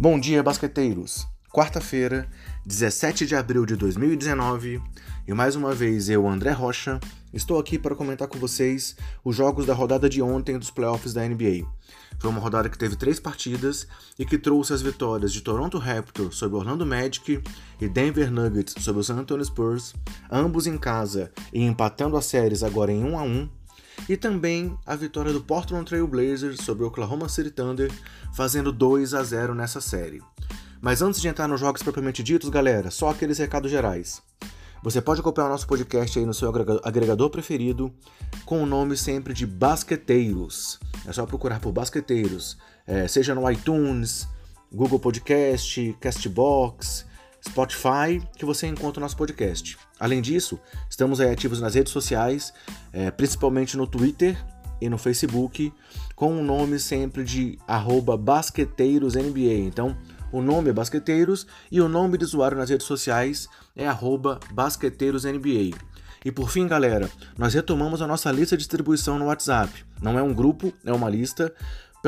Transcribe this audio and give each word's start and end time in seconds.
Bom 0.00 0.20
dia, 0.20 0.44
basqueteiros! 0.44 1.26
Quarta-feira, 1.52 2.28
17 2.64 3.26
de 3.26 3.34
abril 3.34 3.66
de 3.66 3.74
2019, 3.74 4.80
e 5.26 5.34
mais 5.34 5.56
uma 5.56 5.74
vez 5.74 6.08
eu, 6.08 6.28
André 6.28 6.52
Rocha, 6.52 7.00
estou 7.34 7.58
aqui 7.58 7.76
para 7.76 7.96
comentar 7.96 8.28
com 8.28 8.38
vocês 8.38 8.94
os 9.24 9.34
jogos 9.34 9.66
da 9.66 9.74
rodada 9.74 10.08
de 10.08 10.22
ontem 10.22 10.56
dos 10.56 10.70
playoffs 10.70 11.12
da 11.12 11.28
NBA. 11.28 11.66
Foi 12.20 12.30
uma 12.30 12.38
rodada 12.38 12.68
que 12.68 12.78
teve 12.78 12.94
três 12.94 13.18
partidas 13.18 13.88
e 14.16 14.24
que 14.24 14.38
trouxe 14.38 14.72
as 14.72 14.82
vitórias 14.82 15.32
de 15.32 15.40
Toronto 15.40 15.78
Raptors 15.78 16.36
sobre 16.36 16.58
Orlando 16.58 16.86
Magic 16.86 17.42
e 17.80 17.88
Denver 17.88 18.30
Nuggets 18.30 18.76
sobre 18.78 19.00
o 19.00 19.04
San 19.04 19.16
Antonio 19.16 19.44
Spurs, 19.44 19.96
ambos 20.30 20.68
em 20.68 20.78
casa 20.78 21.32
e 21.52 21.64
empatando 21.64 22.16
as 22.16 22.26
séries 22.26 22.62
agora 22.62 22.92
em 22.92 23.02
1 23.02 23.18
a 23.18 23.22
1 23.24 23.57
e 24.08 24.16
também 24.16 24.76
a 24.84 24.94
vitória 24.94 25.32
do 25.32 25.40
Portland 25.40 25.86
Trail 25.86 26.06
Blazers 26.06 26.60
sobre 26.62 26.84
o 26.84 26.88
Oklahoma 26.88 27.28
City 27.28 27.50
Thunder, 27.50 27.90
fazendo 28.34 28.72
2 28.72 29.14
a 29.14 29.22
0 29.22 29.54
nessa 29.54 29.80
série. 29.80 30.22
Mas 30.80 31.02
antes 31.02 31.20
de 31.20 31.28
entrar 31.28 31.48
nos 31.48 31.60
jogos 31.60 31.82
propriamente 31.82 32.22
ditos, 32.22 32.48
galera, 32.50 32.90
só 32.90 33.10
aqueles 33.10 33.38
recados 33.38 33.70
gerais. 33.70 34.22
Você 34.82 35.00
pode 35.00 35.20
acompanhar 35.20 35.48
o 35.48 35.50
nosso 35.50 35.66
podcast 35.66 36.18
aí 36.18 36.24
no 36.24 36.32
seu 36.32 36.52
agregador 36.84 37.30
preferido, 37.30 37.92
com 38.44 38.62
o 38.62 38.66
nome 38.66 38.96
sempre 38.96 39.34
de 39.34 39.44
Basqueteiros. 39.44 40.78
É 41.06 41.12
só 41.12 41.26
procurar 41.26 41.58
por 41.58 41.72
Basqueteiros, 41.72 42.56
é, 42.86 43.08
seja 43.08 43.34
no 43.34 43.50
iTunes, 43.50 44.28
Google 44.72 45.00
Podcast, 45.00 45.96
Castbox, 46.00 47.04
Spotify, 47.46 48.20
que 48.36 48.44
você 48.44 48.66
encontra 48.66 49.00
o 49.00 49.02
nosso 49.02 49.16
podcast. 49.16 49.78
Além 49.98 50.20
disso, 50.20 50.58
estamos 50.88 51.20
ativos 51.20 51.60
nas 51.60 51.74
redes 51.74 51.92
sociais, 51.92 52.52
é, 52.92 53.10
principalmente 53.10 53.76
no 53.76 53.86
Twitter 53.86 54.36
e 54.80 54.88
no 54.88 54.98
Facebook, 54.98 55.72
com 56.14 56.38
o 56.38 56.44
nome 56.44 56.78
sempre 56.78 57.24
de 57.24 57.58
basqueteirosNBA. 58.16 59.54
Então, 59.66 59.96
o 60.30 60.42
nome 60.42 60.70
é 60.70 60.72
Basqueteiros 60.72 61.46
e 61.70 61.80
o 61.80 61.88
nome 61.88 62.18
do 62.18 62.24
usuário 62.24 62.56
nas 62.56 62.68
redes 62.68 62.86
sociais 62.86 63.48
é 63.74 63.88
basqueteirosNBA. 64.52 65.76
E 66.24 66.32
por 66.32 66.50
fim, 66.50 66.66
galera, 66.66 67.08
nós 67.36 67.54
retomamos 67.54 68.02
a 68.02 68.06
nossa 68.06 68.30
lista 68.30 68.56
de 68.56 68.62
distribuição 68.62 69.18
no 69.18 69.26
WhatsApp. 69.26 69.84
Não 70.02 70.18
é 70.18 70.22
um 70.22 70.34
grupo, 70.34 70.72
é 70.84 70.92
uma 70.92 71.08
lista 71.08 71.52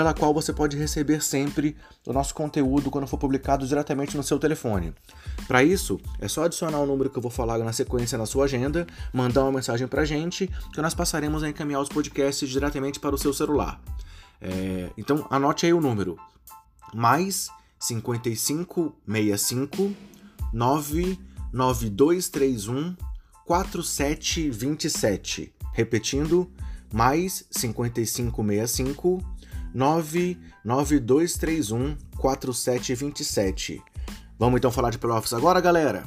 pela 0.00 0.14
qual 0.14 0.32
você 0.32 0.50
pode 0.50 0.78
receber 0.78 1.22
sempre 1.22 1.76
o 2.06 2.12
nosso 2.14 2.34
conteúdo 2.34 2.90
quando 2.90 3.06
for 3.06 3.18
publicado 3.18 3.66
diretamente 3.66 4.16
no 4.16 4.22
seu 4.22 4.38
telefone. 4.38 4.94
Para 5.46 5.62
isso, 5.62 6.00
é 6.18 6.26
só 6.26 6.44
adicionar 6.44 6.78
o 6.78 6.86
número 6.86 7.10
que 7.10 7.18
eu 7.18 7.22
vou 7.22 7.30
falar 7.30 7.58
na 7.58 7.70
sequência 7.70 8.16
na 8.16 8.24
sua 8.24 8.46
agenda, 8.46 8.86
mandar 9.12 9.42
uma 9.42 9.52
mensagem 9.52 9.86
para 9.86 10.00
a 10.00 10.06
gente, 10.06 10.50
que 10.72 10.80
nós 10.80 10.94
passaremos 10.94 11.42
a 11.42 11.50
encaminhar 11.50 11.82
os 11.82 11.90
podcasts 11.90 12.48
diretamente 12.48 12.98
para 12.98 13.14
o 13.14 13.18
seu 13.18 13.34
celular. 13.34 13.78
É, 14.40 14.88
então, 14.96 15.26
anote 15.28 15.66
aí 15.66 15.74
o 15.74 15.82
número: 15.82 16.16
mais 16.94 17.50
5565 17.78 19.94
99231 20.50 22.96
4727. 23.44 25.52
Repetindo, 25.74 26.50
mais 26.90 27.44
5565 27.50 29.39
99231 29.74 31.96
4727. 32.16 33.82
Vamos 34.38 34.58
então 34.58 34.70
falar 34.70 34.90
de 34.90 34.98
playoffs 34.98 35.32
agora, 35.32 35.60
galera? 35.60 36.04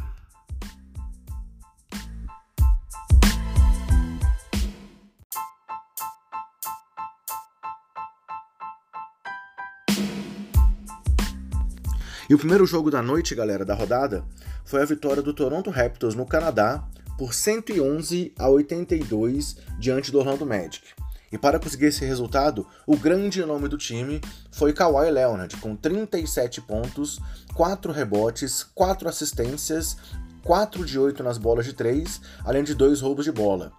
E 12.29 12.33
o 12.33 12.39
primeiro 12.39 12.65
jogo 12.65 12.89
da 12.89 13.01
noite, 13.01 13.35
galera, 13.35 13.63
da 13.63 13.75
rodada, 13.75 14.25
foi 14.65 14.81
a 14.81 14.85
vitória 14.85 15.21
do 15.21 15.33
Toronto 15.33 15.69
Raptors 15.69 16.15
no 16.15 16.25
Canadá 16.25 16.83
por 17.17 17.33
111 17.33 18.33
a 18.39 18.49
82 18.49 19.57
diante 19.77 20.11
do 20.11 20.17
Orlando 20.17 20.45
Magic. 20.45 21.02
E 21.33 21.37
para 21.39 21.57
conseguir 21.57 21.87
esse 21.87 22.05
resultado, 22.05 22.67
o 22.85 22.95
grande 22.95 23.43
nome 23.43 23.67
do 23.67 23.75
time 23.75 24.21
foi 24.51 24.71
Kawhi 24.71 25.09
Leonard, 25.09 25.57
com 25.57 25.75
37 25.75 26.61
pontos, 26.61 27.19
4 27.55 27.91
rebotes, 27.91 28.61
4 28.75 29.09
assistências, 29.09 29.97
4 30.43 30.85
de 30.85 30.99
8 30.99 31.23
nas 31.23 31.39
bolas 31.39 31.65
de 31.65 31.73
3, 31.73 32.21
além 32.45 32.63
de 32.63 32.75
2 32.75 33.01
roubos 33.01 33.25
de 33.25 33.31
bola. 33.31 33.71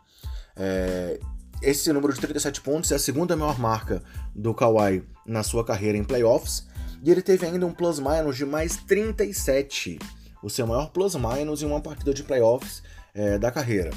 É... 0.56 1.20
Esse 1.62 1.92
número 1.92 2.12
de 2.12 2.20
37 2.20 2.60
pontos 2.60 2.91
é 2.91 2.97
a 2.97 2.98
segunda 2.98 3.37
maior 3.37 3.56
marca 3.56 4.03
do 4.34 4.53
Kawhi 4.53 5.04
na 5.25 5.44
sua 5.44 5.65
carreira 5.65 5.97
em 5.97 6.03
playoffs, 6.03 6.66
e 7.04 7.09
ele 7.09 7.22
teve 7.22 7.47
ainda 7.47 7.65
um 7.65 7.72
plus-minus 7.72 8.36
de 8.36 8.44
mais 8.44 8.78
37, 8.78 10.00
o 10.42 10.50
seu 10.50 10.66
maior 10.66 10.91
plus-minus 10.91 11.62
em 11.62 11.66
uma 11.66 11.81
partida 11.81 12.12
de 12.12 12.25
playoffs 12.25 12.82
é, 13.15 13.38
da 13.38 13.53
carreira. 13.53 13.92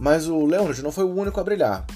Mas 0.00 0.26
o 0.26 0.44
Leonard 0.44 0.82
não 0.82 0.90
foi 0.90 1.04
o 1.04 1.14
único 1.14 1.38
a 1.38 1.44
brilhar. 1.44 1.86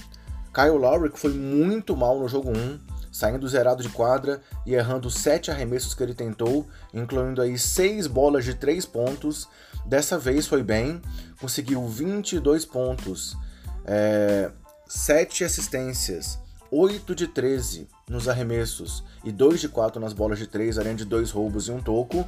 Kyle 0.55 0.77
Lowry, 0.77 1.11
foi 1.13 1.33
muito 1.33 1.97
mal 1.97 2.17
no 2.17 2.29
jogo 2.29 2.49
1, 2.49 2.79
saindo 3.11 3.45
zerado 3.45 3.83
de 3.83 3.89
quadra 3.89 4.41
e 4.65 4.73
errando 4.73 5.09
7 5.09 5.51
arremessos 5.51 5.93
que 5.93 6.01
ele 6.01 6.13
tentou, 6.13 6.65
incluindo 6.93 7.41
aí 7.41 7.59
6 7.59 8.07
bolas 8.07 8.45
de 8.45 8.53
3 8.53 8.85
pontos. 8.85 9.49
Dessa 9.85 10.17
vez 10.17 10.47
foi 10.47 10.63
bem, 10.63 11.01
conseguiu 11.41 11.85
22 11.85 12.63
pontos, 12.63 13.35
é, 13.83 14.49
7 14.87 15.43
assistências, 15.43 16.39
8 16.71 17.13
de 17.13 17.27
13 17.27 17.89
nos 18.09 18.29
arremessos 18.29 19.03
e 19.25 19.33
2 19.33 19.59
de 19.59 19.67
4 19.67 19.99
nas 19.99 20.13
bolas 20.13 20.39
de 20.39 20.47
3, 20.47 20.77
além 20.77 20.95
de 20.95 21.03
2 21.03 21.31
roubos 21.31 21.67
e 21.67 21.71
um 21.71 21.81
toco, 21.81 22.25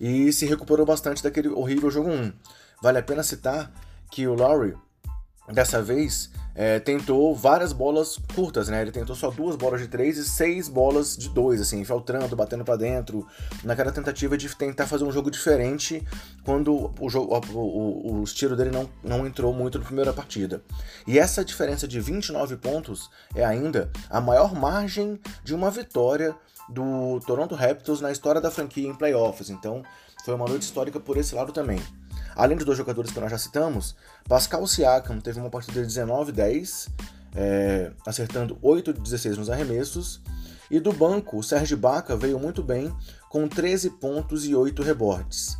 e 0.00 0.32
se 0.32 0.46
recuperou 0.46 0.86
bastante 0.86 1.22
daquele 1.22 1.48
horrível 1.48 1.90
jogo 1.90 2.08
1. 2.08 2.32
Vale 2.82 2.98
a 2.98 3.02
pena 3.02 3.22
citar 3.22 3.70
que 4.10 4.26
o 4.26 4.32
Lowry, 4.32 4.74
dessa 5.52 5.82
vez, 5.82 6.30
é, 6.60 6.78
tentou 6.78 7.34
várias 7.34 7.72
bolas 7.72 8.18
curtas, 8.34 8.68
né? 8.68 8.82
Ele 8.82 8.92
tentou 8.92 9.16
só 9.16 9.30
duas 9.30 9.56
bolas 9.56 9.80
de 9.80 9.88
três 9.88 10.18
e 10.18 10.28
seis 10.28 10.68
bolas 10.68 11.16
de 11.16 11.30
dois, 11.30 11.58
assim, 11.58 11.80
infiltrando, 11.80 12.36
batendo 12.36 12.66
para 12.66 12.76
dentro, 12.76 13.26
naquela 13.64 13.90
tentativa 13.90 14.36
de 14.36 14.54
tentar 14.54 14.86
fazer 14.86 15.04
um 15.04 15.10
jogo 15.10 15.30
diferente 15.30 16.06
quando 16.44 16.92
o, 17.00 17.08
jogo, 17.08 17.34
o, 17.50 17.58
o, 17.58 18.20
o 18.20 18.24
tiro 18.24 18.54
dele 18.54 18.70
não, 18.70 18.90
não 19.02 19.26
entrou 19.26 19.54
muito 19.54 19.78
na 19.78 19.86
primeira 19.86 20.12
partida. 20.12 20.62
E 21.06 21.18
essa 21.18 21.42
diferença 21.42 21.88
de 21.88 21.98
29 21.98 22.58
pontos 22.58 23.08
é 23.34 23.42
ainda 23.42 23.90
a 24.10 24.20
maior 24.20 24.54
margem 24.54 25.18
de 25.42 25.54
uma 25.54 25.70
vitória 25.70 26.36
do 26.68 27.20
Toronto 27.26 27.54
Raptors 27.54 28.02
na 28.02 28.12
história 28.12 28.38
da 28.38 28.50
franquia 28.50 28.86
em 28.86 28.94
playoffs. 28.94 29.48
Então, 29.48 29.82
foi 30.26 30.34
uma 30.34 30.46
noite 30.46 30.64
histórica 30.64 31.00
por 31.00 31.16
esse 31.16 31.34
lado 31.34 31.52
também. 31.52 31.80
Além 32.34 32.56
dos 32.56 32.66
dois 32.66 32.78
jogadores 32.78 33.10
que 33.10 33.20
nós 33.20 33.30
já 33.30 33.38
citamos, 33.38 33.94
Pascal 34.28 34.66
Siakam 34.66 35.20
teve 35.20 35.40
uma 35.40 35.50
partida 35.50 35.84
de 35.84 35.92
19-10, 35.92 36.88
é, 37.34 37.90
acertando 38.06 38.58
8 38.62 38.92
de 38.92 39.00
16 39.00 39.38
nos 39.38 39.50
arremessos. 39.50 40.20
E 40.70 40.78
do 40.78 40.92
banco, 40.92 41.38
o 41.38 41.42
Serge 41.42 41.74
Baca 41.74 42.16
veio 42.16 42.38
muito 42.38 42.62
bem, 42.62 42.94
com 43.28 43.48
13 43.48 43.90
pontos 43.90 44.44
e 44.44 44.54
8 44.54 44.82
rebotes. 44.82 45.56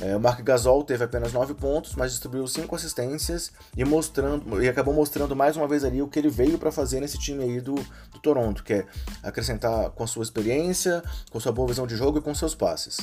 É, 0.00 0.16
o 0.16 0.20
Mark 0.20 0.40
Gasol 0.42 0.82
teve 0.84 1.04
apenas 1.04 1.32
9 1.32 1.54
pontos, 1.54 1.94
mas 1.94 2.12
distribuiu 2.12 2.46
5 2.46 2.74
assistências 2.74 3.52
e, 3.76 3.84
mostrando, 3.84 4.62
e 4.62 4.68
acabou 4.68 4.94
mostrando 4.94 5.36
mais 5.36 5.56
uma 5.56 5.68
vez 5.68 5.84
ali 5.84 6.00
o 6.00 6.08
que 6.08 6.18
ele 6.18 6.30
veio 6.30 6.58
para 6.58 6.72
fazer 6.72 7.00
nesse 7.00 7.18
time 7.18 7.44
aí 7.44 7.60
do, 7.60 7.74
do 7.74 8.18
Toronto, 8.20 8.64
que 8.64 8.72
é 8.72 8.86
acrescentar 9.22 9.90
com 9.90 10.02
a 10.02 10.06
sua 10.06 10.22
experiência, 10.22 11.02
com 11.30 11.38
sua 11.38 11.52
boa 11.52 11.68
visão 11.68 11.86
de 11.86 11.96
jogo 11.96 12.18
e 12.18 12.22
com 12.22 12.34
seus 12.34 12.54
passes. 12.54 12.98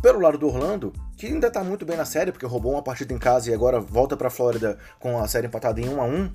Pelo 0.00 0.20
lado 0.20 0.36
do 0.36 0.48
Orlando, 0.48 0.92
que 1.16 1.26
ainda 1.26 1.46
está 1.46 1.62
muito 1.62 1.86
bem 1.86 1.96
na 1.96 2.04
série, 2.04 2.32
porque 2.32 2.44
roubou 2.44 2.72
uma 2.72 2.82
partida 2.82 3.14
em 3.14 3.18
casa 3.18 3.50
e 3.50 3.54
agora 3.54 3.80
volta 3.80 4.16
para 4.16 4.28
a 4.28 4.30
Flórida 4.30 4.78
com 4.98 5.18
a 5.18 5.28
série 5.28 5.46
empatada 5.46 5.80
em 5.80 5.88
1 5.88 6.00
a 6.00 6.04
1 6.04 6.30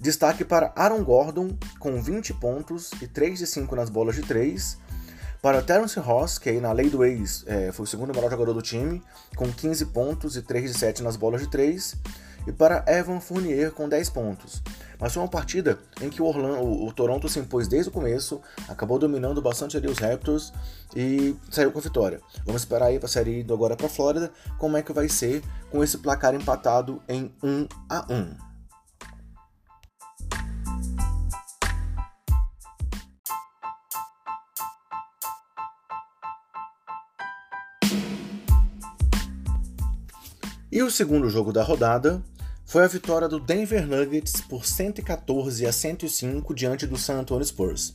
destaque 0.00 0.44
para 0.44 0.72
Aaron 0.74 1.04
Gordon, 1.04 1.56
com 1.78 2.02
20 2.02 2.34
pontos 2.34 2.90
e 3.00 3.06
3 3.06 3.38
de 3.38 3.46
5 3.46 3.76
nas 3.76 3.88
bolas 3.88 4.16
de 4.16 4.22
3, 4.22 4.76
para 5.42 5.60
Terence 5.60 5.98
Ross, 5.98 6.38
que 6.38 6.48
aí 6.48 6.60
na 6.60 6.70
lei 6.70 6.88
do 6.88 7.04
ex 7.04 7.42
é, 7.48 7.72
foi 7.72 7.82
o 7.82 7.86
segundo 7.86 8.14
melhor 8.14 8.30
jogador 8.30 8.54
do 8.54 8.62
time, 8.62 9.02
com 9.34 9.52
15 9.52 9.86
pontos 9.86 10.36
e 10.36 10.42
3 10.42 10.72
de 10.72 10.78
7 10.78 11.02
nas 11.02 11.16
bolas 11.16 11.40
de 11.40 11.48
3. 11.48 11.96
E 12.46 12.52
para 12.52 12.84
Evan 12.88 13.20
Fournier 13.20 13.72
com 13.72 13.88
10 13.88 14.10
pontos. 14.10 14.62
Mas 14.98 15.12
foi 15.12 15.22
uma 15.22 15.28
partida 15.28 15.78
em 16.00 16.08
que 16.08 16.22
o, 16.22 16.26
Orlando, 16.26 16.62
o 16.62 16.92
Toronto 16.92 17.28
se 17.28 17.38
impôs 17.40 17.66
desde 17.66 17.88
o 17.88 17.92
começo, 17.92 18.40
acabou 18.68 18.98
dominando 18.98 19.42
bastante 19.42 19.76
ali 19.76 19.88
os 19.88 19.98
Raptors 19.98 20.52
e 20.94 21.36
saiu 21.50 21.72
com 21.72 21.78
a 21.78 21.82
vitória. 21.82 22.20
Vamos 22.44 22.62
esperar 22.62 22.86
aí 22.86 22.98
para 22.98 23.06
a 23.06 23.10
série 23.10 23.40
indo 23.40 23.52
agora 23.52 23.76
para 23.76 23.86
a 23.86 23.90
Flórida, 23.90 24.30
como 24.58 24.76
é 24.76 24.82
que 24.82 24.92
vai 24.92 25.08
ser 25.08 25.42
com 25.70 25.82
esse 25.82 25.98
placar 25.98 26.34
empatado 26.34 27.02
em 27.08 27.32
1 27.42 27.66
a 27.88 28.06
1. 28.12 28.51
E 40.72 40.82
o 40.82 40.90
segundo 40.90 41.28
jogo 41.28 41.52
da 41.52 41.62
rodada 41.62 42.22
foi 42.64 42.82
a 42.82 42.88
vitória 42.88 43.28
do 43.28 43.38
Denver 43.38 43.86
Nuggets 43.86 44.40
por 44.40 44.64
114 44.64 45.66
a 45.66 45.70
105 45.70 46.54
diante 46.54 46.86
do 46.86 46.96
San 46.96 47.20
Antonio 47.20 47.44
Spurs. 47.44 47.92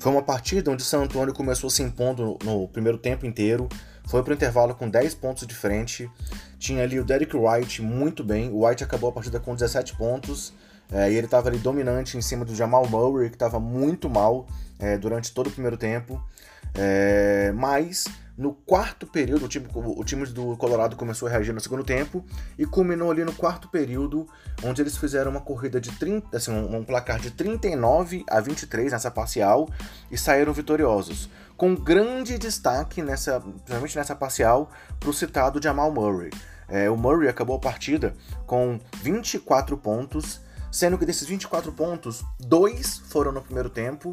Foi 0.00 0.10
uma 0.10 0.24
partida 0.24 0.72
onde 0.72 0.82
o 0.82 0.84
San 0.84 1.04
Antonio 1.04 1.32
começou 1.32 1.70
se 1.70 1.84
impondo 1.84 2.36
no 2.42 2.66
primeiro 2.66 2.98
tempo 2.98 3.24
inteiro, 3.24 3.68
foi 4.08 4.24
para 4.24 4.32
o 4.32 4.34
intervalo 4.34 4.74
com 4.74 4.90
10 4.90 5.14
pontos 5.14 5.46
de 5.46 5.54
frente, 5.54 6.10
tinha 6.58 6.82
ali 6.82 6.98
o 6.98 7.04
Derek 7.04 7.36
White 7.36 7.80
muito 7.80 8.24
bem, 8.24 8.50
o 8.50 8.66
White 8.66 8.82
acabou 8.82 9.10
a 9.10 9.12
partida 9.12 9.38
com 9.38 9.54
17 9.54 9.96
pontos, 9.96 10.52
é, 10.90 11.08
e 11.12 11.14
ele 11.14 11.26
estava 11.26 11.48
ali 11.48 11.58
dominante 11.58 12.18
em 12.18 12.22
cima 12.22 12.44
do 12.44 12.56
Jamal 12.56 12.88
Murray, 12.88 13.28
que 13.28 13.36
estava 13.36 13.60
muito 13.60 14.10
mal 14.10 14.48
é, 14.80 14.98
durante 14.98 15.32
todo 15.32 15.46
o 15.46 15.50
primeiro 15.52 15.76
tempo. 15.76 16.20
É, 16.74 17.52
mas 17.54 18.06
no 18.36 18.52
quarto 18.52 19.06
período, 19.06 19.46
o 19.46 19.48
time, 19.48 19.66
o 19.74 20.04
time 20.04 20.26
do 20.26 20.56
Colorado 20.58 20.94
começou 20.94 21.26
a 21.26 21.30
reagir 21.30 21.54
no 21.54 21.60
segundo 21.60 21.82
tempo 21.82 22.22
e 22.58 22.66
culminou 22.66 23.10
ali 23.10 23.24
no 23.24 23.32
quarto 23.32 23.68
período, 23.68 24.28
onde 24.62 24.82
eles 24.82 24.96
fizeram 24.96 25.30
uma 25.30 25.40
corrida 25.40 25.80
de 25.80 25.90
30, 25.92 26.36
assim, 26.36 26.50
um, 26.52 26.76
um 26.76 26.84
placar 26.84 27.18
de 27.18 27.30
39 27.30 28.24
a 28.28 28.40
23 28.40 28.92
nessa 28.92 29.10
parcial 29.10 29.68
e 30.10 30.18
saíram 30.18 30.52
vitoriosos. 30.52 31.30
Com 31.56 31.74
grande 31.74 32.36
destaque, 32.36 33.00
nessa, 33.00 33.40
principalmente 33.40 33.96
nessa 33.96 34.14
parcial, 34.14 34.70
para 35.00 35.08
o 35.08 35.14
citado 35.14 35.62
Jamal 35.62 35.90
Murray. 35.90 36.30
É, 36.68 36.90
o 36.90 36.96
Murray 36.96 37.28
acabou 37.28 37.56
a 37.56 37.60
partida 37.60 38.14
com 38.46 38.78
24 39.02 39.78
pontos, 39.78 40.40
sendo 40.70 40.98
que 40.98 41.06
desses 41.06 41.26
24 41.26 41.72
pontos, 41.72 42.22
dois 42.38 42.98
foram 42.98 43.32
no 43.32 43.40
primeiro 43.40 43.70
tempo, 43.70 44.12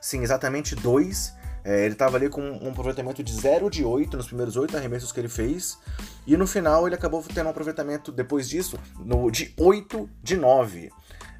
sim, 0.00 0.22
exatamente 0.22 0.74
dois, 0.74 1.34
é, 1.68 1.84
ele 1.84 1.92
estava 1.92 2.16
ali 2.16 2.30
com 2.30 2.40
um 2.40 2.70
aproveitamento 2.70 3.22
de 3.22 3.30
0 3.30 3.68
de 3.68 3.84
8 3.84 4.16
nos 4.16 4.26
primeiros 4.26 4.56
8 4.56 4.74
arremessos 4.74 5.12
que 5.12 5.20
ele 5.20 5.28
fez. 5.28 5.78
E 6.26 6.34
no 6.34 6.46
final 6.46 6.86
ele 6.86 6.94
acabou 6.94 7.22
tendo 7.22 7.46
um 7.46 7.50
aproveitamento, 7.50 8.10
depois 8.10 8.48
disso, 8.48 8.78
no, 8.98 9.30
de 9.30 9.52
8 9.54 10.08
de 10.22 10.38
9. 10.38 10.90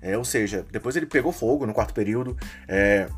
É, 0.02 0.18
ou 0.18 0.24
seja, 0.26 0.66
depois 0.70 0.96
ele 0.96 1.06
pegou 1.06 1.32
fogo 1.32 1.64
no 1.64 1.72
quarto 1.72 1.94
período. 1.94 2.36
É, 2.68 3.08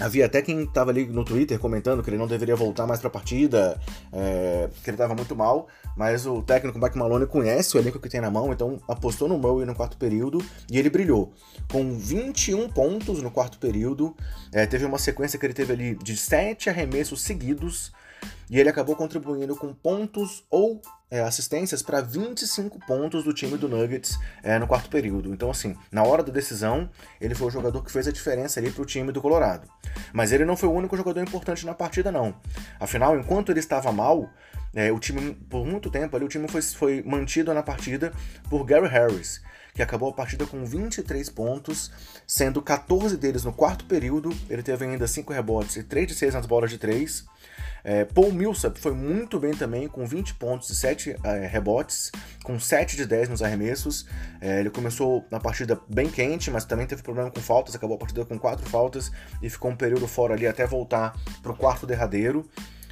Havia 0.00 0.26
até 0.26 0.40
quem 0.40 0.62
estava 0.62 0.90
ali 0.90 1.06
no 1.06 1.24
Twitter 1.24 1.58
comentando 1.58 2.02
que 2.02 2.08
ele 2.08 2.16
não 2.16 2.26
deveria 2.26 2.56
voltar 2.56 2.86
mais 2.86 2.98
para 2.98 3.08
a 3.08 3.10
partida, 3.10 3.78
é, 4.12 4.68
que 4.82 4.88
ele 4.88 4.94
estava 4.94 5.14
muito 5.14 5.36
mal, 5.36 5.68
mas 5.96 6.26
o 6.26 6.42
técnico 6.42 6.78
Mike 6.78 6.96
Malone 6.96 7.26
conhece 7.26 7.76
o 7.76 7.80
elenco 7.80 7.98
que 8.00 8.08
tem 8.08 8.20
na 8.20 8.30
mão, 8.30 8.52
então 8.52 8.80
apostou 8.88 9.28
no 9.28 9.38
Murray 9.38 9.66
no 9.66 9.74
quarto 9.74 9.96
período 9.96 10.42
e 10.70 10.78
ele 10.78 10.88
brilhou. 10.88 11.32
Com 11.70 11.96
21 11.98 12.68
pontos 12.70 13.22
no 13.22 13.30
quarto 13.30 13.58
período, 13.58 14.16
é, 14.52 14.66
teve 14.66 14.84
uma 14.84 14.98
sequência 14.98 15.38
que 15.38 15.44
ele 15.44 15.54
teve 15.54 15.72
ali 15.72 15.94
de 15.94 16.16
7 16.16 16.70
arremessos 16.70 17.20
seguidos, 17.20 17.92
e 18.50 18.58
ele 18.60 18.68
acabou 18.68 18.94
contribuindo 18.94 19.56
com 19.56 19.72
pontos 19.72 20.44
ou 20.50 20.80
é, 21.10 21.20
assistências 21.20 21.82
para 21.82 22.00
25 22.00 22.78
pontos 22.86 23.22
do 23.22 23.34
time 23.34 23.58
do 23.58 23.68
Nuggets 23.68 24.18
é, 24.42 24.58
no 24.58 24.66
quarto 24.66 24.88
período. 24.88 25.32
Então, 25.32 25.50
assim, 25.50 25.76
na 25.90 26.02
hora 26.02 26.22
da 26.22 26.32
decisão, 26.32 26.88
ele 27.20 27.34
foi 27.34 27.48
o 27.48 27.50
jogador 27.50 27.82
que 27.82 27.92
fez 27.92 28.08
a 28.08 28.12
diferença 28.12 28.58
ali 28.58 28.70
para 28.70 28.82
o 28.82 28.86
time 28.86 29.12
do 29.12 29.20
Colorado. 29.20 29.68
Mas 30.12 30.32
ele 30.32 30.44
não 30.44 30.56
foi 30.56 30.68
o 30.68 30.72
único 30.72 30.96
jogador 30.96 31.20
importante 31.20 31.66
na 31.66 31.74
partida, 31.74 32.10
não. 32.10 32.34
Afinal, 32.80 33.18
enquanto 33.18 33.50
ele 33.50 33.60
estava 33.60 33.92
mal, 33.92 34.30
é, 34.74 34.90
o 34.90 34.98
time, 34.98 35.34
por 35.50 35.66
muito 35.66 35.90
tempo 35.90 36.16
ali, 36.16 36.24
o 36.24 36.28
time 36.28 36.48
foi, 36.48 36.62
foi 36.62 37.02
mantido 37.02 37.52
na 37.52 37.62
partida 37.62 38.10
por 38.48 38.64
Gary 38.64 38.88
Harris, 38.88 39.42
que 39.74 39.82
acabou 39.82 40.08
a 40.08 40.14
partida 40.14 40.46
com 40.46 40.64
23 40.64 41.28
pontos, 41.28 41.90
sendo 42.26 42.62
14 42.62 43.18
deles 43.18 43.44
no 43.44 43.52
quarto 43.52 43.84
período. 43.84 44.34
Ele 44.48 44.62
teve 44.62 44.86
ainda 44.86 45.06
5 45.06 45.30
rebotes 45.30 45.76
e 45.76 45.82
3 45.82 46.08
de 46.08 46.14
6 46.14 46.34
nas 46.34 46.46
bolas 46.46 46.70
de 46.70 46.78
3. 46.78 47.24
É, 47.84 48.04
Paul 48.04 48.32
Millsap 48.32 48.78
foi 48.78 48.92
muito 48.92 49.38
bem 49.40 49.52
também, 49.52 49.88
com 49.88 50.06
20 50.06 50.34
pontos 50.34 50.70
e 50.70 50.76
7 50.76 51.16
é, 51.24 51.46
rebotes, 51.46 52.12
com 52.44 52.58
7 52.58 52.96
de 52.96 53.06
10 53.06 53.28
nos 53.28 53.42
arremessos. 53.42 54.06
É, 54.40 54.60
ele 54.60 54.70
começou 54.70 55.26
na 55.30 55.40
partida 55.40 55.80
bem 55.88 56.08
quente, 56.08 56.50
mas 56.50 56.64
também 56.64 56.86
teve 56.86 57.02
problema 57.02 57.30
com 57.30 57.40
faltas, 57.40 57.74
acabou 57.74 57.96
a 57.96 57.98
partida 57.98 58.24
com 58.24 58.38
4 58.38 58.68
faltas 58.68 59.10
e 59.42 59.50
ficou 59.50 59.70
um 59.70 59.76
período 59.76 60.06
fora 60.06 60.34
ali 60.34 60.46
até 60.46 60.66
voltar 60.66 61.14
para 61.42 61.52
o 61.52 61.56
quarto 61.56 61.86
derradeiro. 61.86 62.48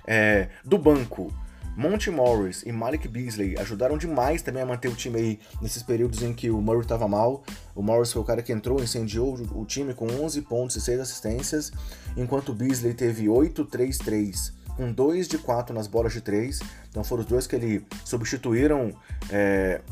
É, 0.07 0.49
do 0.65 0.79
banco, 0.79 1.33
Monty 1.77 2.11
Morris 2.11 2.63
e 2.67 2.73
Malik 2.73 3.09
Beasley 3.09 3.57
ajudaram 3.59 3.97
demais 3.97 4.43
também 4.43 4.63
a 4.63 4.67
manter 4.67 4.89
o 4.89 4.95
time 4.95 5.19
aí 5.19 5.41
nesses 5.63 5.83
períodos 5.83 6.23
em 6.23 6.33
que 6.33 6.51
o 6.51 6.61
Murray 6.61 6.83
estava 6.83 7.09
mal. 7.09 7.43
O 7.75 7.83
Morris 7.83 8.13
foi 8.13 8.23
o 8.23 8.25
cara 8.25 8.43
que 8.43 8.53
entrou, 8.53 8.83
incendiou 8.83 9.35
o 9.55 9.65
time 9.65 9.95
com 9.95 10.07
11 10.07 10.43
pontos 10.43 10.77
e 10.77 10.81
6 10.81 11.01
assistências, 11.01 11.73
enquanto 12.17 12.51
o 12.51 12.55
Beasley 12.55 12.95
teve 12.95 13.29
8, 13.29 13.65
3, 13.65 13.99
3 13.99 14.61
com 14.77 14.91
2 14.91 15.29
de 15.29 15.37
4 15.37 15.75
nas 15.75 15.87
bolas 15.87 16.13
de 16.13 16.21
3. 16.21 16.61
Então 16.89 17.05
foram 17.05 17.23
os 17.23 17.29
dois 17.29 17.47
que 17.47 17.55
ele 17.55 17.87
substituíram 18.05 18.95
é, 19.31 19.83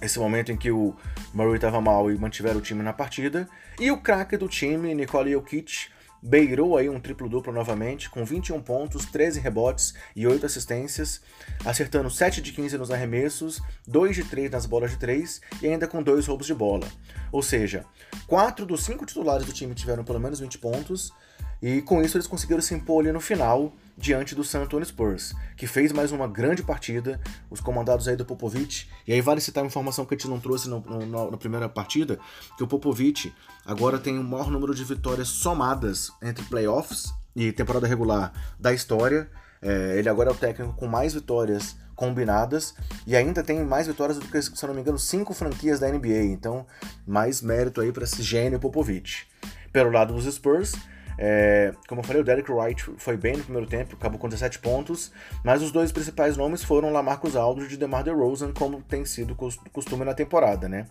esse 0.00 0.18
momento 0.18 0.52
em 0.52 0.56
que 0.56 0.70
o 0.70 0.94
Murray 1.32 1.56
estava 1.56 1.80
mal 1.80 2.10
e 2.10 2.16
mantiveram 2.16 2.58
o 2.58 2.62
time 2.62 2.82
na 2.82 2.92
partida. 2.92 3.48
E 3.78 3.90
o 3.90 3.98
craque 3.98 4.36
do 4.36 4.48
time, 4.48 4.94
Nikola 4.94 5.28
Jokic, 5.28 5.88
beirou 6.24 6.78
aí 6.78 6.88
um 6.88 6.98
triplo-duplo 6.98 7.52
novamente, 7.52 8.08
com 8.08 8.24
21 8.24 8.62
pontos, 8.62 9.04
13 9.04 9.40
rebotes 9.40 9.92
e 10.16 10.26
8 10.26 10.46
assistências, 10.46 11.20
acertando 11.66 12.08
7 12.08 12.40
de 12.40 12.50
15 12.50 12.78
nos 12.78 12.90
arremessos, 12.90 13.60
2 13.86 14.16
de 14.16 14.24
3 14.24 14.50
nas 14.50 14.64
bolas 14.64 14.92
de 14.92 14.96
3 14.96 15.42
e 15.62 15.68
ainda 15.68 15.86
com 15.86 16.02
2 16.02 16.26
roubos 16.26 16.46
de 16.46 16.54
bola. 16.54 16.88
Ou 17.30 17.42
seja, 17.42 17.84
4 18.26 18.64
dos 18.64 18.84
5 18.84 19.04
titulares 19.04 19.46
do 19.46 19.52
time 19.52 19.74
tiveram 19.74 20.02
pelo 20.02 20.18
menos 20.18 20.40
20 20.40 20.58
pontos, 20.58 21.12
e 21.60 21.82
com 21.82 22.02
isso 22.02 22.16
eles 22.16 22.26
conseguiram 22.26 22.62
se 22.62 22.74
impor 22.74 23.02
ali 23.02 23.12
no 23.12 23.20
final, 23.20 23.74
diante 23.96 24.34
do 24.34 24.42
San 24.42 24.62
Antonio 24.62 24.84
Spurs, 24.84 25.34
que 25.56 25.66
fez 25.66 25.92
mais 25.92 26.12
uma 26.12 26.26
grande 26.26 26.62
partida, 26.62 27.20
os 27.50 27.60
comandados 27.60 28.08
aí 28.08 28.16
do 28.16 28.24
Popovich. 28.24 28.88
E 29.06 29.12
aí 29.12 29.20
vale 29.20 29.40
citar 29.40 29.62
uma 29.62 29.68
informação 29.68 30.04
que 30.04 30.14
a 30.14 30.16
gente 30.16 30.28
não 30.28 30.40
trouxe 30.40 30.68
na 30.68 31.36
primeira 31.36 31.68
partida, 31.68 32.18
que 32.56 32.64
o 32.64 32.66
Popovich 32.66 33.32
agora 33.64 33.98
tem 33.98 34.18
o 34.18 34.24
maior 34.24 34.50
número 34.50 34.74
de 34.74 34.84
vitórias 34.84 35.28
somadas 35.28 36.10
entre 36.22 36.44
playoffs 36.46 37.12
e 37.34 37.52
temporada 37.52 37.86
regular 37.86 38.32
da 38.58 38.72
história. 38.72 39.30
É, 39.62 39.98
ele 39.98 40.08
agora 40.08 40.30
é 40.30 40.32
o 40.32 40.36
técnico 40.36 40.74
com 40.74 40.86
mais 40.86 41.14
vitórias 41.14 41.76
combinadas 41.94 42.74
e 43.06 43.16
ainda 43.16 43.42
tem 43.42 43.64
mais 43.64 43.86
vitórias 43.86 44.18
do 44.18 44.26
que, 44.26 44.42
se 44.42 44.66
não 44.66 44.74
me 44.74 44.80
engano, 44.80 44.98
cinco 44.98 45.32
franquias 45.32 45.80
da 45.80 45.88
NBA. 45.88 46.24
Então, 46.24 46.66
mais 47.06 47.40
mérito 47.40 47.80
aí 47.80 47.92
para 47.92 48.04
esse 48.04 48.22
gênio 48.22 48.58
Popovich. 48.58 49.26
Pelo 49.72 49.90
lado 49.90 50.12
dos 50.14 50.32
Spurs, 50.32 50.74
é, 51.18 51.72
como 51.88 52.00
eu 52.00 52.04
falei, 52.04 52.22
o 52.22 52.24
Derek 52.24 52.50
Wright 52.50 52.82
foi 52.98 53.16
bem 53.16 53.36
no 53.36 53.44
primeiro 53.44 53.66
tempo, 53.66 53.94
acabou 53.94 54.18
com 54.18 54.28
17 54.28 54.58
pontos, 54.58 55.12
mas 55.44 55.62
os 55.62 55.70
dois 55.70 55.92
principais 55.92 56.36
nomes 56.36 56.64
foram 56.64 56.92
Lamarcus 56.92 57.36
Aldridge 57.36 57.74
e 57.74 57.76
DeMar 57.76 58.02
DeRozan, 58.02 58.52
como 58.52 58.82
tem 58.82 59.04
sido 59.04 59.34
costume 59.34 60.04
na 60.04 60.14
temporada, 60.14 60.68
né? 60.68 60.86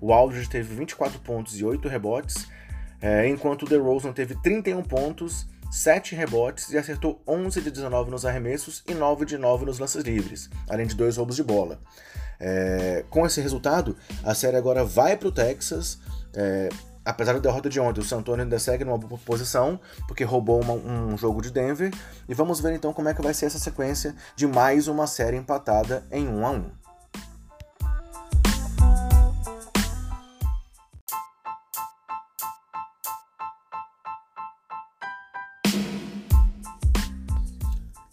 O 0.00 0.12
Aldridge 0.12 0.48
teve 0.48 0.74
24 0.74 1.18
pontos 1.20 1.58
e 1.58 1.64
8 1.64 1.88
rebotes, 1.88 2.46
é, 3.00 3.26
enquanto 3.26 3.62
o 3.62 3.68
DeRozan 3.68 4.12
teve 4.12 4.34
31 4.42 4.82
pontos, 4.82 5.46
7 5.70 6.14
rebotes 6.14 6.70
e 6.70 6.76
acertou 6.76 7.22
11 7.26 7.62
de 7.62 7.70
19 7.70 8.10
nos 8.10 8.26
arremessos 8.26 8.84
e 8.86 8.92
9 8.92 9.24
de 9.24 9.38
9 9.38 9.64
nos 9.64 9.78
lances 9.78 10.04
livres, 10.04 10.50
além 10.68 10.86
de 10.86 10.94
dois 10.94 11.16
roubos 11.16 11.34
de 11.34 11.42
bola. 11.42 11.80
É, 12.38 13.04
com 13.08 13.24
esse 13.24 13.40
resultado, 13.40 13.96
a 14.22 14.34
série 14.34 14.56
agora 14.56 14.84
vai 14.84 15.16
para 15.16 15.28
o 15.28 15.32
Texas. 15.32 15.98
É, 16.34 16.68
apesar 17.04 17.34
da 17.34 17.38
derrota 17.38 17.68
de 17.68 17.80
ontem, 17.80 18.00
o 18.00 18.04
San 18.04 18.18
Antonio 18.18 18.44
ainda 18.44 18.58
segue 18.58 18.84
numa 18.84 18.98
boa 18.98 19.20
posição, 19.24 19.78
porque 20.06 20.24
roubou 20.24 20.60
uma, 20.60 20.74
um 20.74 21.16
jogo 21.16 21.42
de 21.42 21.50
Denver. 21.50 21.92
E 22.28 22.34
vamos 22.34 22.60
ver 22.60 22.74
então 22.74 22.92
como 22.92 23.08
é 23.08 23.14
que 23.14 23.22
vai 23.22 23.34
ser 23.34 23.46
essa 23.46 23.58
sequência 23.58 24.14
de 24.36 24.46
mais 24.46 24.88
uma 24.88 25.06
série 25.06 25.36
empatada 25.36 26.04
em 26.10 26.28
1 26.28 26.46
a 26.46 26.50
1. 26.50 26.82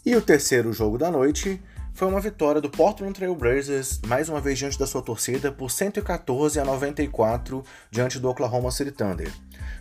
E 0.06 0.16
o 0.16 0.22
terceiro 0.22 0.74
jogo 0.74 0.98
da 0.98 1.12
noite 1.12 1.62
foi 2.00 2.08
uma 2.08 2.22
vitória 2.22 2.62
do 2.62 2.70
Portland 2.70 3.12
Trail 3.12 3.36
Blazers, 3.36 4.00
mais 4.08 4.30
uma 4.30 4.40
vez 4.40 4.58
diante 4.58 4.80
da 4.80 4.88
sua 4.88 5.02
torcida, 5.02 5.52
por 5.52 5.70
114 5.70 6.58
a 6.58 6.64
94 6.64 7.62
diante 7.92 8.18
do 8.20 8.30
Oklahoma 8.30 8.72
City 8.72 8.90
Thunder. 8.90 9.30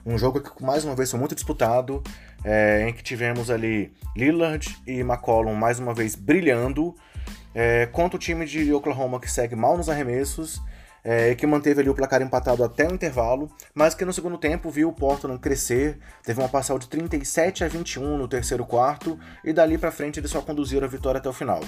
Um 0.04 0.18
jogo 0.18 0.40
que 0.40 0.60
mais 0.60 0.84
uma 0.84 0.96
vez 0.96 1.12
foi 1.12 1.20
muito 1.20 1.36
disputado, 1.36 2.02
é, 2.42 2.88
em 2.88 2.92
que 2.92 3.04
tivemos 3.04 3.52
ali 3.52 3.92
Lillard 4.16 4.66
e 4.84 4.98
McCollum 4.98 5.54
mais 5.54 5.78
uma 5.78 5.94
vez 5.94 6.16
brilhando, 6.16 6.92
é, 7.54 7.86
contra 7.86 8.16
o 8.16 8.18
time 8.18 8.44
de 8.46 8.72
Oklahoma 8.72 9.20
que 9.20 9.30
segue 9.30 9.54
mal 9.54 9.76
nos 9.76 9.88
arremessos, 9.88 10.60
é, 11.04 11.36
que 11.36 11.46
manteve 11.46 11.82
ali 11.82 11.88
o 11.88 11.94
placar 11.94 12.20
empatado 12.20 12.64
até 12.64 12.88
o 12.88 12.92
intervalo, 12.92 13.48
mas 13.72 13.94
que 13.94 14.04
no 14.04 14.12
segundo 14.12 14.36
tempo 14.38 14.70
viu 14.70 14.88
o 14.88 14.92
Portland 14.92 15.38
crescer, 15.38 16.00
teve 16.24 16.40
uma 16.40 16.48
passada 16.48 16.80
de 16.80 16.88
37 16.88 17.62
a 17.62 17.68
21 17.68 18.18
no 18.18 18.26
terceiro 18.26 18.66
quarto, 18.66 19.16
e 19.44 19.52
dali 19.52 19.78
para 19.78 19.92
frente 19.92 20.18
eles 20.18 20.32
só 20.32 20.40
conduziram 20.40 20.84
a 20.84 20.90
vitória 20.90 21.18
até 21.18 21.28
o 21.28 21.32
final. 21.32 21.60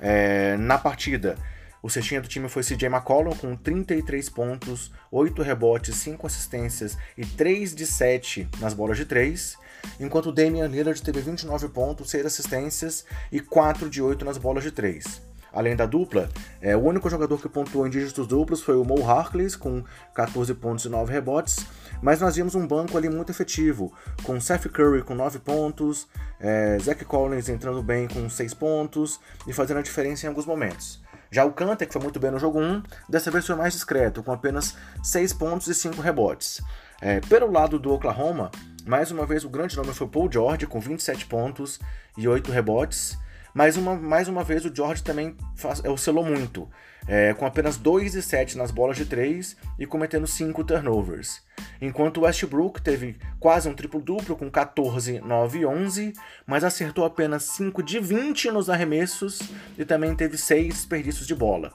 É, 0.00 0.56
na 0.56 0.78
partida, 0.78 1.36
o 1.82 1.88
cestinha 1.88 2.20
do 2.20 2.28
time 2.28 2.48
foi 2.48 2.62
CJ 2.62 2.86
McCollum 2.86 3.34
com 3.34 3.54
33 3.56 4.28
pontos, 4.28 4.90
8 5.10 5.42
rebotes, 5.42 5.96
5 5.96 6.26
assistências 6.26 6.98
e 7.16 7.24
3 7.24 7.74
de 7.74 7.86
7 7.86 8.48
nas 8.58 8.74
bolas 8.74 8.96
de 8.96 9.04
3, 9.04 9.56
enquanto 10.00 10.32
Damian 10.32 10.66
Lillard 10.66 11.00
teve 11.00 11.20
29 11.20 11.68
pontos, 11.68 12.10
6 12.10 12.26
assistências 12.26 13.04
e 13.30 13.40
4 13.40 13.88
de 13.88 14.02
8 14.02 14.24
nas 14.24 14.36
bolas 14.36 14.64
de 14.64 14.70
3. 14.70 15.22
Além 15.56 15.74
da 15.74 15.86
dupla, 15.86 16.28
é, 16.60 16.76
o 16.76 16.80
único 16.80 17.08
jogador 17.08 17.40
que 17.40 17.48
pontuou 17.48 17.86
em 17.86 17.90
dígitos 17.90 18.26
duplos 18.26 18.60
foi 18.60 18.76
o 18.76 18.84
Mo 18.84 19.02
Harkless, 19.10 19.56
com 19.56 19.82
14 20.14 20.52
pontos 20.54 20.84
e 20.84 20.88
9 20.90 21.10
rebotes, 21.10 21.66
mas 22.02 22.20
nós 22.20 22.36
vimos 22.36 22.54
um 22.54 22.66
banco 22.66 22.96
ali 22.98 23.08
muito 23.08 23.30
efetivo, 23.30 23.90
com 24.22 24.38
Seth 24.38 24.68
Curry 24.68 25.02
com 25.02 25.14
9 25.14 25.38
pontos, 25.38 26.06
é, 26.38 26.78
Zach 26.78 27.02
Collins 27.06 27.48
entrando 27.48 27.82
bem 27.82 28.06
com 28.06 28.28
6 28.28 28.52
pontos 28.52 29.18
e 29.46 29.52
fazendo 29.54 29.78
a 29.78 29.82
diferença 29.82 30.26
em 30.26 30.28
alguns 30.28 30.44
momentos. 30.44 31.02
Já 31.30 31.44
o 31.44 31.52
Kanter, 31.52 31.86
que 31.86 31.92
foi 31.92 32.02
muito 32.02 32.20
bem 32.20 32.30
no 32.30 32.38
jogo 32.38 32.60
1, 32.60 32.82
dessa 33.08 33.30
vez 33.30 33.46
foi 33.46 33.56
mais 33.56 33.72
discreto, 33.72 34.22
com 34.22 34.32
apenas 34.32 34.76
6 35.02 35.32
pontos 35.32 35.68
e 35.68 35.74
5 35.74 36.02
rebotes. 36.02 36.60
É, 37.00 37.20
pelo 37.20 37.50
lado 37.50 37.78
do 37.78 37.92
Oklahoma, 37.92 38.50
mais 38.86 39.10
uma 39.10 39.24
vez 39.24 39.42
o 39.42 39.48
grande 39.48 39.76
nome 39.76 39.92
foi 39.94 40.06
Paul 40.06 40.30
George, 40.30 40.66
com 40.66 40.78
27 40.78 41.26
pontos 41.26 41.80
e 42.16 42.28
8 42.28 42.52
rebotes. 42.52 43.18
Mais 43.56 43.74
uma, 43.78 43.94
mais 43.96 44.28
uma 44.28 44.44
vez 44.44 44.66
o 44.66 44.74
George 44.74 45.02
também 45.02 45.34
faz, 45.54 45.82
é, 45.82 45.88
oscilou 45.88 46.22
muito, 46.22 46.68
é, 47.08 47.32
com 47.32 47.46
apenas 47.46 47.78
2 47.78 48.14
e 48.14 48.20
7 48.20 48.58
nas 48.58 48.70
bolas 48.70 48.98
de 48.98 49.06
3 49.06 49.56
e 49.78 49.86
cometendo 49.86 50.26
5 50.26 50.62
turnovers. 50.62 51.42
Enquanto 51.80 52.18
o 52.18 52.24
Westbrook 52.24 52.82
teve 52.82 53.16
quase 53.40 53.66
um 53.66 53.72
triplo-duplo 53.74 54.36
com 54.36 54.50
14, 54.50 55.20
9 55.20 55.60
e 55.60 55.64
11, 55.64 56.12
mas 56.46 56.64
acertou 56.64 57.06
apenas 57.06 57.44
5 57.44 57.82
de 57.82 57.98
20 57.98 58.50
nos 58.50 58.68
arremessos 58.68 59.40
e 59.78 59.86
também 59.86 60.14
teve 60.14 60.36
6 60.36 60.74
desperdícios 60.74 61.26
de 61.26 61.34
bola. 61.34 61.72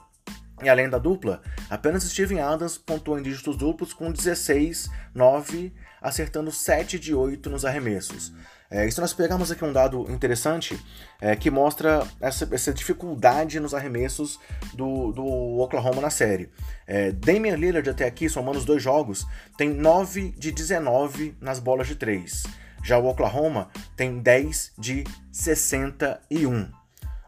E 0.62 0.68
além 0.68 0.88
da 0.88 0.98
dupla, 0.98 1.42
apenas 1.68 2.04
Steven 2.04 2.38
Adams 2.38 2.78
pontuou 2.78 3.18
em 3.18 3.24
dígitos 3.24 3.56
duplos 3.56 3.92
com 3.92 4.12
16, 4.12 4.88
9, 5.12 5.74
acertando 6.00 6.52
7 6.52 7.00
de 7.00 7.12
8 7.12 7.50
nos 7.50 7.64
arremessos. 7.64 8.32
É, 8.72 8.86
e 8.86 8.90
se 8.90 8.98
nós 9.02 9.12
pegarmos 9.12 9.50
aqui 9.50 9.62
um 9.62 9.72
dado 9.72 10.10
interessante 10.10 10.82
é, 11.20 11.36
que 11.36 11.50
mostra 11.50 12.08
essa, 12.18 12.48
essa, 12.50 12.72
dificuldade 12.72 13.60
nos 13.60 13.74
arremessos 13.74 14.40
do, 14.72 15.12
do 15.12 15.26
Oklahoma 15.58 16.00
na 16.00 16.08
série. 16.08 16.48
É, 16.86 17.12
Damian 17.12 17.54
Lillard 17.56 17.88
até 17.90 18.06
aqui, 18.06 18.30
somando 18.30 18.58
os 18.58 18.64
dois 18.64 18.82
jogos, 18.82 19.26
tem 19.58 19.68
9 19.68 20.30
de 20.38 20.50
19 20.50 21.36
nas 21.38 21.58
bolas 21.60 21.86
de 21.86 21.96
3. 21.96 22.44
Já 22.82 22.96
o 22.96 23.06
Oklahoma 23.06 23.68
tem 23.94 24.18
10 24.18 24.72
de 24.78 25.04
61. 25.30 26.81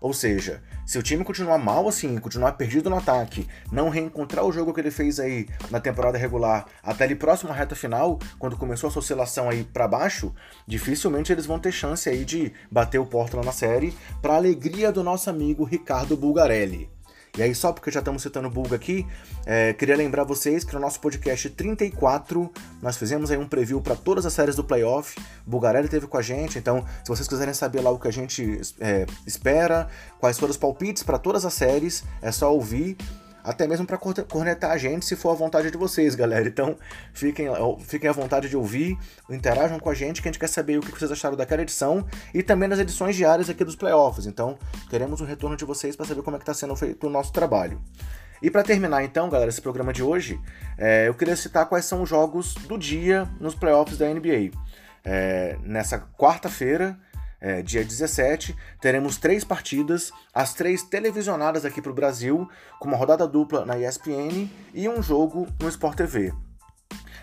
Ou 0.04 0.12
seja, 0.12 0.62
se 0.84 0.98
o 0.98 1.02
time 1.02 1.24
continuar 1.24 1.56
mal 1.56 1.88
assim, 1.88 2.18
continuar 2.18 2.52
perdido 2.52 2.90
no 2.90 2.96
ataque, 2.98 3.48
não 3.72 3.88
reencontrar 3.88 4.44
o 4.44 4.52
jogo 4.52 4.74
que 4.74 4.78
ele 4.78 4.90
fez 4.90 5.18
aí 5.18 5.48
na 5.70 5.80
temporada 5.80 6.18
regular 6.18 6.66
até 6.82 7.04
ali 7.04 7.14
próximo 7.14 7.50
à 7.50 7.54
reta 7.54 7.74
final, 7.74 8.18
quando 8.38 8.54
começou 8.54 8.90
essa 8.90 8.98
oscilação 8.98 9.48
aí 9.48 9.64
para 9.64 9.88
baixo, 9.88 10.34
dificilmente 10.66 11.32
eles 11.32 11.46
vão 11.46 11.58
ter 11.58 11.72
chance 11.72 12.06
aí 12.06 12.22
de 12.22 12.52
bater 12.70 12.98
o 12.98 13.06
Portland 13.06 13.46
na 13.46 13.52
série, 13.52 13.96
para 14.20 14.34
alegria 14.36 14.92
do 14.92 15.02
nosso 15.02 15.30
amigo 15.30 15.64
Ricardo 15.64 16.18
Bulgarelli. 16.18 16.93
E 17.36 17.42
aí, 17.42 17.54
só 17.54 17.72
porque 17.72 17.90
já 17.90 17.98
estamos 17.98 18.22
citando 18.22 18.46
o 18.46 18.50
Bulga 18.50 18.76
aqui, 18.76 19.06
é, 19.44 19.72
queria 19.72 19.96
lembrar 19.96 20.22
vocês 20.24 20.62
que 20.62 20.72
no 20.72 20.80
nosso 20.80 21.00
podcast 21.00 21.50
34 21.50 22.50
nós 22.80 22.96
fizemos 22.96 23.30
aí 23.30 23.36
um 23.36 23.48
preview 23.48 23.80
para 23.80 23.96
todas 23.96 24.24
as 24.24 24.32
séries 24.32 24.54
do 24.54 24.62
playoff. 24.62 25.18
O 25.46 25.50
Bulgarelli 25.50 25.88
teve 25.88 26.06
com 26.06 26.16
a 26.16 26.22
gente, 26.22 26.58
então 26.58 26.84
se 27.02 27.08
vocês 27.08 27.26
quiserem 27.26 27.52
saber 27.52 27.80
lá 27.80 27.90
o 27.90 27.98
que 27.98 28.06
a 28.06 28.12
gente 28.12 28.60
é, 28.80 29.04
espera, 29.26 29.88
quais 30.20 30.38
foram 30.38 30.52
os 30.52 30.56
palpites 30.56 31.02
para 31.02 31.18
todas 31.18 31.44
as 31.44 31.54
séries, 31.54 32.04
é 32.22 32.30
só 32.30 32.54
ouvir 32.54 32.96
até 33.44 33.68
mesmo 33.68 33.86
para 33.86 33.98
cornetar 33.98 34.70
a 34.70 34.78
gente, 34.78 35.04
se 35.04 35.14
for 35.14 35.30
a 35.30 35.34
vontade 35.34 35.70
de 35.70 35.76
vocês, 35.76 36.14
galera. 36.14 36.48
Então, 36.48 36.78
fiquem, 37.12 37.46
fiquem 37.80 38.08
à 38.08 38.12
vontade 38.12 38.48
de 38.48 38.56
ouvir, 38.56 38.98
interajam 39.28 39.78
com 39.78 39.90
a 39.90 39.94
gente, 39.94 40.22
que 40.22 40.28
a 40.28 40.32
gente 40.32 40.40
quer 40.40 40.48
saber 40.48 40.78
o 40.78 40.80
que 40.80 40.90
vocês 40.90 41.12
acharam 41.12 41.36
daquela 41.36 41.60
edição 41.60 42.06
e 42.32 42.42
também 42.42 42.68
das 42.68 42.78
edições 42.78 43.14
diárias 43.14 43.50
aqui 43.50 43.62
dos 43.62 43.76
playoffs. 43.76 44.26
Então, 44.26 44.58
queremos 44.88 45.20
um 45.20 45.26
retorno 45.26 45.56
de 45.56 45.64
vocês 45.66 45.94
para 45.94 46.06
saber 46.06 46.22
como 46.22 46.36
é 46.36 46.38
que 46.38 46.44
está 46.44 46.54
sendo 46.54 46.74
feito 46.74 47.06
o 47.06 47.10
nosso 47.10 47.32
trabalho. 47.32 47.80
E 48.40 48.50
para 48.50 48.62
terminar, 48.62 49.04
então, 49.04 49.28
galera, 49.28 49.50
esse 49.50 49.60
programa 49.60 49.92
de 49.92 50.02
hoje, 50.02 50.40
é, 50.78 51.08
eu 51.08 51.14
queria 51.14 51.36
citar 51.36 51.66
quais 51.66 51.84
são 51.84 52.02
os 52.02 52.08
jogos 52.08 52.54
do 52.54 52.78
dia 52.78 53.28
nos 53.38 53.54
playoffs 53.54 53.98
da 53.98 54.06
NBA. 54.06 54.50
É, 55.04 55.58
nessa 55.62 55.98
quarta-feira, 55.98 56.98
é, 57.44 57.60
dia 57.60 57.84
17, 57.84 58.56
teremos 58.80 59.18
três 59.18 59.44
partidas, 59.44 60.10
as 60.32 60.54
três 60.54 60.82
televisionadas 60.82 61.66
aqui 61.66 61.82
para 61.82 61.90
o 61.90 61.94
Brasil, 61.94 62.48
com 62.80 62.88
uma 62.88 62.96
rodada 62.96 63.28
dupla 63.28 63.66
na 63.66 63.78
ESPN 63.78 64.48
e 64.72 64.88
um 64.88 65.02
jogo 65.02 65.46
no 65.60 65.68
Sport 65.68 65.94
TV. 65.94 66.32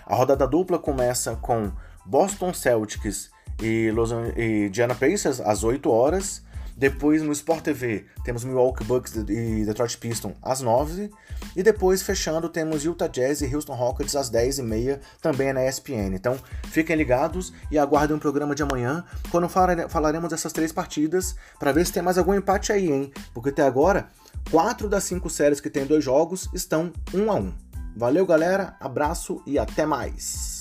A 0.05 0.13
rodada 0.13 0.45
dupla 0.45 0.77
começa 0.77 1.35
com 1.37 1.71
Boston 2.05 2.53
Celtics 2.53 3.31
e, 3.59 3.89
Los 3.89 4.11
Pacers 4.99 5.41
às 5.41 5.63
8 5.63 5.89
horas. 5.89 6.43
Depois 6.75 7.21
no 7.21 7.31
Sport 7.31 7.63
TV 7.63 8.05
temos 8.23 8.43
Milwaukee 8.43 8.83
Bucks 8.83 9.15
e 9.15 9.65
Detroit 9.65 9.97
Pistons 9.97 10.35
às 10.41 10.61
9 10.61 11.11
e 11.55 11.63
depois 11.63 12.01
fechando 12.01 12.49
temos 12.49 12.83
Utah 12.83 13.07
Jazz 13.07 13.41
e 13.41 13.53
Houston 13.53 13.73
Rockets 13.73 14.15
às 14.15 14.31
10h30 14.31 14.99
também 15.21 15.53
na 15.53 15.65
ESPN. 15.65 16.13
Então 16.13 16.39
fiquem 16.69 16.95
ligados 16.95 17.53
e 17.69 17.77
aguardem 17.77 18.15
o 18.15 18.19
programa 18.19 18.55
de 18.55 18.63
amanhã 18.63 19.03
quando 19.29 19.47
falaremos 19.49 20.29
dessas 20.29 20.53
três 20.53 20.71
partidas 20.71 21.35
para 21.59 21.71
ver 21.71 21.85
se 21.85 21.93
tem 21.93 22.03
mais 22.03 22.17
algum 22.17 22.33
empate 22.33 22.71
aí, 22.71 22.91
hein? 22.91 23.11
Porque 23.33 23.49
até 23.49 23.63
agora, 23.63 24.07
quatro 24.49 24.89
das 24.89 25.03
cinco 25.03 25.29
séries 25.29 25.59
que 25.59 25.69
tem 25.69 25.85
dois 25.85 26.03
jogos 26.03 26.49
estão 26.53 26.91
um 27.13 27.31
a 27.31 27.35
um. 27.35 27.53
Valeu, 27.95 28.25
galera, 28.25 28.75
abraço 28.79 29.41
e 29.45 29.59
até 29.59 29.85
mais! 29.85 30.60